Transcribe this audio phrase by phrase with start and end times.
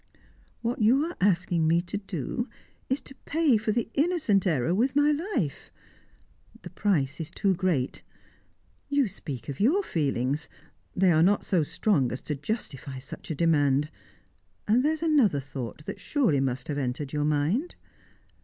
[0.63, 2.49] What you are asking me to do,
[2.89, 5.69] is to pay for the innocent error with my life.
[6.63, 8.01] The price is too great.
[8.89, 10.49] You speak of your feelings;
[10.95, 13.91] they are not so strong as to justify such a demand
[14.67, 17.75] And there's another thought that surely must have entered your mind.